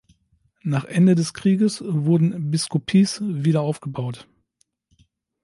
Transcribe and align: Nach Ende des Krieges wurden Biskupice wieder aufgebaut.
Nach 0.63 0.85
Ende 0.85 1.13
des 1.13 1.31
Krieges 1.35 1.83
wurden 1.85 2.49
Biskupice 2.49 3.21
wieder 3.21 3.61
aufgebaut. 3.61 4.27